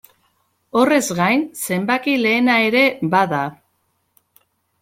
Horrez 0.79 1.01
gain, 1.19 1.43
zenbaki 1.73 2.17
lehena 2.23 2.57
ere 2.71 2.81
bada. 3.15 3.43